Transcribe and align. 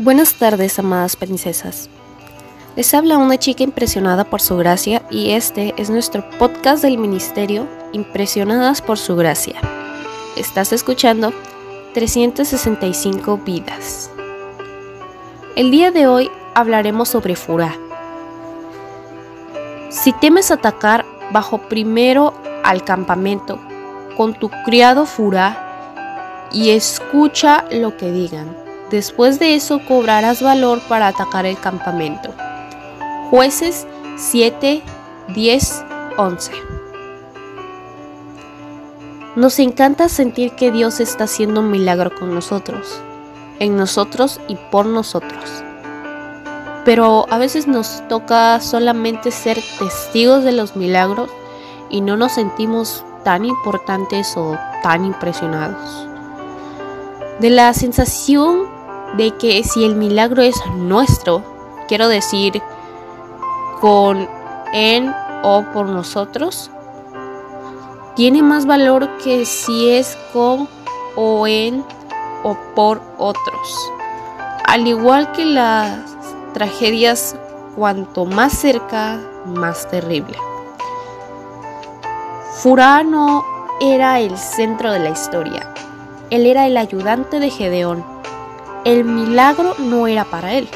Buenas 0.00 0.34
tardes, 0.34 0.78
amadas 0.78 1.16
princesas. 1.16 1.90
Les 2.76 2.94
habla 2.94 3.18
una 3.18 3.36
chica 3.36 3.64
impresionada 3.64 4.22
por 4.22 4.40
su 4.40 4.56
gracia 4.56 5.02
y 5.10 5.30
este 5.32 5.74
es 5.76 5.90
nuestro 5.90 6.30
podcast 6.38 6.84
del 6.84 6.98
ministerio 6.98 7.66
Impresionadas 7.92 8.80
por 8.80 8.96
su 8.96 9.16
gracia. 9.16 9.56
Estás 10.36 10.72
escuchando 10.72 11.32
365 11.94 13.38
vidas. 13.38 14.08
El 15.56 15.72
día 15.72 15.90
de 15.90 16.06
hoy 16.06 16.30
hablaremos 16.54 17.08
sobre 17.08 17.34
Furá. 17.34 17.74
Si 19.90 20.12
temes 20.12 20.52
atacar, 20.52 21.04
bajo 21.32 21.58
primero 21.62 22.34
al 22.62 22.84
campamento 22.84 23.58
con 24.16 24.34
tu 24.34 24.48
criado 24.64 25.06
Furá 25.06 26.46
y 26.52 26.70
escucha 26.70 27.64
lo 27.72 27.96
que 27.96 28.12
digan 28.12 28.67
Después 28.90 29.38
de 29.38 29.54
eso 29.54 29.80
cobrarás 29.86 30.40
valor 30.40 30.80
para 30.88 31.08
atacar 31.08 31.44
el 31.44 31.58
campamento. 31.58 32.30
Jueces 33.30 33.86
7, 34.16 34.82
10, 35.34 35.84
11. 36.16 36.52
Nos 39.36 39.58
encanta 39.58 40.08
sentir 40.08 40.52
que 40.52 40.72
Dios 40.72 41.00
está 41.00 41.24
haciendo 41.24 41.60
un 41.60 41.70
milagro 41.70 42.14
con 42.18 42.34
nosotros, 42.34 43.00
en 43.58 43.76
nosotros 43.76 44.40
y 44.48 44.56
por 44.56 44.86
nosotros. 44.86 45.62
Pero 46.86 47.26
a 47.28 47.36
veces 47.36 47.66
nos 47.66 48.02
toca 48.08 48.58
solamente 48.60 49.30
ser 49.30 49.58
testigos 49.78 50.44
de 50.44 50.52
los 50.52 50.74
milagros 50.76 51.28
y 51.90 52.00
no 52.00 52.16
nos 52.16 52.32
sentimos 52.32 53.04
tan 53.22 53.44
importantes 53.44 54.34
o 54.36 54.56
tan 54.82 55.04
impresionados. 55.04 56.08
De 57.38 57.50
la 57.50 57.74
sensación 57.74 58.77
de 59.16 59.32
que 59.32 59.64
si 59.64 59.84
el 59.84 59.96
milagro 59.96 60.42
es 60.42 60.56
nuestro, 60.76 61.42
quiero 61.88 62.08
decir 62.08 62.62
con 63.80 64.28
en 64.72 65.14
o 65.42 65.64
por 65.72 65.86
nosotros, 65.86 66.70
tiene 68.16 68.42
más 68.42 68.66
valor 68.66 69.08
que 69.18 69.46
si 69.46 69.90
es 69.90 70.16
con 70.32 70.68
o 71.16 71.46
en 71.46 71.84
o 72.42 72.56
por 72.74 73.00
otros. 73.16 73.90
Al 74.64 74.86
igual 74.86 75.32
que 75.32 75.44
las 75.44 76.00
tragedias, 76.52 77.36
cuanto 77.76 78.26
más 78.26 78.52
cerca, 78.52 79.20
más 79.46 79.88
terrible. 79.88 80.36
Furano 82.56 83.44
era 83.80 84.20
el 84.20 84.36
centro 84.36 84.90
de 84.90 84.98
la 84.98 85.10
historia. 85.10 85.72
Él 86.30 86.44
era 86.44 86.66
el 86.66 86.76
ayudante 86.76 87.38
de 87.38 87.50
Gedeón 87.50 88.17
el 88.88 89.04
milagro 89.04 89.74
no 89.78 90.06
era 90.06 90.24
para 90.24 90.54
él. 90.54 90.66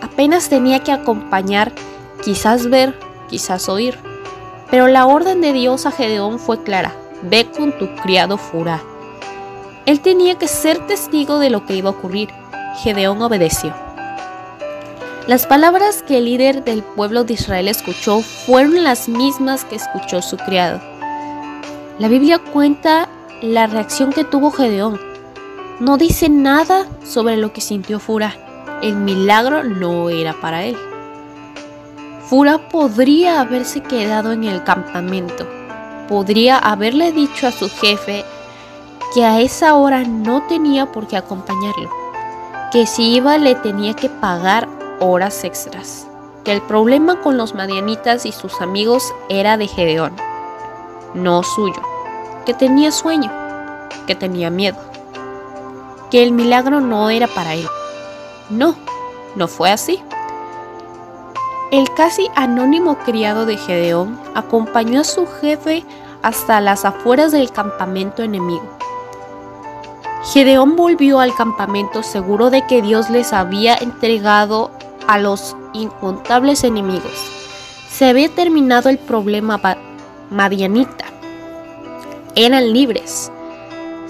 Apenas 0.00 0.48
tenía 0.48 0.78
que 0.78 0.92
acompañar, 0.92 1.72
quizás 2.24 2.70
ver, 2.70 2.98
quizás 3.28 3.68
oír. 3.68 3.98
Pero 4.70 4.86
la 4.86 5.04
orden 5.04 5.42
de 5.42 5.52
Dios 5.52 5.84
a 5.84 5.90
Gedeón 5.90 6.38
fue 6.38 6.62
clara, 6.62 6.96
ve 7.22 7.46
con 7.54 7.76
tu 7.78 7.94
criado 7.96 8.38
Furá. 8.38 8.82
Él 9.84 10.00
tenía 10.00 10.38
que 10.38 10.48
ser 10.48 10.86
testigo 10.86 11.38
de 11.38 11.50
lo 11.50 11.66
que 11.66 11.76
iba 11.76 11.90
a 11.90 11.92
ocurrir. 11.92 12.30
Gedeón 12.82 13.20
obedeció. 13.20 13.74
Las 15.26 15.46
palabras 15.46 16.02
que 16.02 16.16
el 16.16 16.24
líder 16.24 16.64
del 16.64 16.82
pueblo 16.82 17.24
de 17.24 17.34
Israel 17.34 17.68
escuchó 17.68 18.22
fueron 18.22 18.82
las 18.84 19.06
mismas 19.06 19.66
que 19.66 19.76
escuchó 19.76 20.22
su 20.22 20.38
criado. 20.38 20.80
La 21.98 22.08
Biblia 22.08 22.38
cuenta 22.38 23.06
la 23.42 23.66
reacción 23.66 24.14
que 24.14 24.24
tuvo 24.24 24.50
Gedeón 24.50 25.13
no 25.80 25.96
dice 25.96 26.28
nada 26.28 26.86
sobre 27.04 27.36
lo 27.36 27.52
que 27.52 27.60
sintió 27.60 27.98
Fura. 27.98 28.36
El 28.80 28.96
milagro 28.96 29.64
no 29.64 30.08
era 30.08 30.32
para 30.40 30.62
él. 30.64 30.76
Fura 32.28 32.68
podría 32.68 33.40
haberse 33.40 33.82
quedado 33.82 34.32
en 34.32 34.44
el 34.44 34.62
campamento. 34.62 35.46
Podría 36.08 36.58
haberle 36.58 37.12
dicho 37.12 37.48
a 37.48 37.52
su 37.52 37.68
jefe 37.68 38.24
que 39.14 39.24
a 39.24 39.40
esa 39.40 39.74
hora 39.74 40.04
no 40.04 40.46
tenía 40.46 40.92
por 40.92 41.08
qué 41.08 41.16
acompañarlo. 41.16 41.90
Que 42.70 42.86
si 42.86 43.14
iba 43.16 43.36
le 43.38 43.54
tenía 43.56 43.94
que 43.94 44.08
pagar 44.08 44.68
horas 45.00 45.42
extras. 45.42 46.06
Que 46.44 46.52
el 46.52 46.62
problema 46.62 47.20
con 47.20 47.36
los 47.36 47.54
madianitas 47.54 48.26
y 48.26 48.32
sus 48.32 48.60
amigos 48.60 49.12
era 49.28 49.56
de 49.56 49.66
Gedeón, 49.66 50.14
no 51.14 51.42
suyo. 51.42 51.80
Que 52.44 52.52
tenía 52.52 52.92
sueño, 52.92 53.32
que 54.06 54.14
tenía 54.14 54.50
miedo 54.50 54.93
que 56.14 56.22
el 56.22 56.30
milagro 56.30 56.80
no 56.80 57.10
era 57.10 57.26
para 57.26 57.54
él. 57.54 57.66
No, 58.48 58.76
no 59.34 59.48
fue 59.48 59.72
así. 59.72 60.00
El 61.72 61.92
casi 61.94 62.28
anónimo 62.36 62.98
criado 62.98 63.46
de 63.46 63.56
Gedeón 63.56 64.16
acompañó 64.36 65.00
a 65.00 65.04
su 65.04 65.26
jefe 65.26 65.84
hasta 66.22 66.60
las 66.60 66.84
afueras 66.84 67.32
del 67.32 67.50
campamento 67.50 68.22
enemigo. 68.22 68.62
Gedeón 70.32 70.76
volvió 70.76 71.18
al 71.18 71.34
campamento 71.34 72.04
seguro 72.04 72.48
de 72.48 72.64
que 72.64 72.80
Dios 72.80 73.10
les 73.10 73.32
había 73.32 73.74
entregado 73.74 74.70
a 75.08 75.18
los 75.18 75.56
incontables 75.72 76.62
enemigos. 76.62 77.28
Se 77.90 78.08
había 78.08 78.28
terminado 78.28 78.88
el 78.88 78.98
problema 78.98 79.60
madianita. 80.30 81.06
Eran 82.36 82.72
libres. 82.72 83.32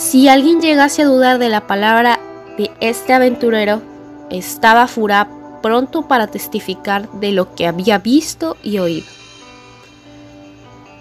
Si 0.00 0.28
alguien 0.28 0.62
llegase 0.62 1.02
a 1.02 1.04
dudar 1.04 1.38
de 1.38 1.50
la 1.50 1.66
palabra 1.66 2.18
de 2.56 2.70
este 2.80 3.12
aventurero, 3.12 3.82
estaba 4.30 4.86
Furá 4.86 5.28
pronto 5.60 6.08
para 6.08 6.26
testificar 6.26 7.10
de 7.20 7.32
lo 7.32 7.54
que 7.54 7.66
había 7.66 7.98
visto 7.98 8.56
y 8.62 8.78
oído. 8.78 9.06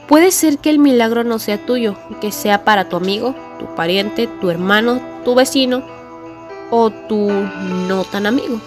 Puede 0.09 0.31
ser 0.31 0.57
que 0.57 0.69
el 0.69 0.79
milagro 0.79 1.23
no 1.23 1.39
sea 1.39 1.65
tuyo, 1.65 1.95
que 2.19 2.33
sea 2.33 2.65
para 2.65 2.89
tu 2.89 2.97
amigo, 2.97 3.35
tu 3.57 3.73
pariente, 3.73 4.27
tu 4.41 4.49
hermano, 4.49 4.99
tu 5.23 5.33
vecino 5.33 5.81
o 6.69 6.89
tu 6.89 7.29
no 7.87 8.03
tan 8.03 8.25
amigo. 8.25 8.59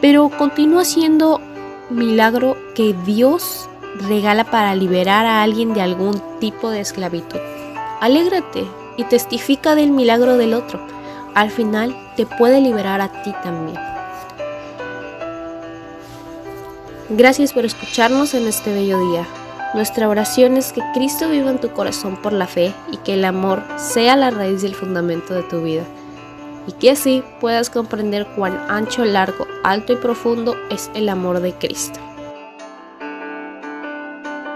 Pero 0.00 0.30
continúa 0.30 0.86
siendo 0.86 1.38
milagro 1.90 2.56
que 2.74 2.96
Dios 3.04 3.68
regala 4.08 4.44
para 4.44 4.74
liberar 4.74 5.26
a 5.26 5.42
alguien 5.42 5.74
de 5.74 5.82
algún 5.82 6.18
tipo 6.40 6.70
de 6.70 6.80
esclavitud. 6.80 7.38
Alégrate, 8.00 8.64
y 8.96 9.04
testifica 9.04 9.74
del 9.74 9.90
milagro 9.90 10.36
del 10.36 10.54
otro. 10.54 10.80
Al 11.34 11.50
final 11.50 11.96
te 12.16 12.26
puede 12.26 12.60
liberar 12.60 13.00
a 13.00 13.22
ti 13.22 13.32
también. 13.42 13.78
Gracias 17.10 17.52
por 17.52 17.64
escucharnos 17.64 18.34
en 18.34 18.46
este 18.46 18.72
bello 18.72 18.98
día. 19.10 19.26
Nuestra 19.74 20.08
oración 20.08 20.56
es 20.56 20.72
que 20.72 20.82
Cristo 20.92 21.28
viva 21.28 21.50
en 21.50 21.58
tu 21.58 21.70
corazón 21.70 22.16
por 22.16 22.32
la 22.32 22.46
fe 22.46 22.74
y 22.90 22.98
que 22.98 23.14
el 23.14 23.24
amor 23.24 23.62
sea 23.76 24.16
la 24.16 24.30
raíz 24.30 24.62
y 24.62 24.66
el 24.66 24.74
fundamento 24.74 25.34
de 25.34 25.42
tu 25.42 25.62
vida. 25.62 25.84
Y 26.66 26.72
que 26.72 26.90
así 26.90 27.22
puedas 27.40 27.70
comprender 27.70 28.26
cuán 28.36 28.58
ancho, 28.68 29.04
largo, 29.04 29.46
alto 29.64 29.94
y 29.94 29.96
profundo 29.96 30.56
es 30.70 30.90
el 30.94 31.08
amor 31.08 31.40
de 31.40 31.54
Cristo. 31.54 31.98